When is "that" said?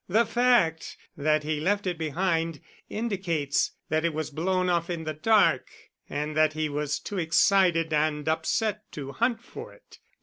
1.15-1.43, 3.89-4.03, 6.35-6.53